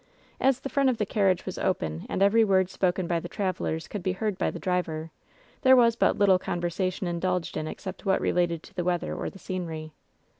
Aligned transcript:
As 0.39 0.61
the 0.61 0.67
front 0.69 0.89
of 0.89 0.97
the 0.97 1.05
carriage 1.05 1.45
was 1.45 1.59
open, 1.59 2.07
and 2.09 2.23
every 2.23 2.43
word 2.43 2.71
spoken 2.71 3.05
by 3.05 3.19
the 3.19 3.29
travelers 3.29 3.87
could 3.87 4.01
be 4.01 4.13
heard 4.13 4.35
by 4.35 4.49
the 4.49 4.57
driver, 4.57 5.11
there 5.61 5.75
was 5.75 5.95
but 5.95 6.17
little 6.17 6.39
conversation 6.39 7.05
indulged 7.05 7.55
in 7.55 7.67
except 7.67 8.03
what 8.03 8.19
related 8.19 8.63
to 8.63 8.73
the 8.73 8.83
weather 8.83 9.13
or 9.15 9.29
the 9.29 9.37
scenery. 9.37 9.93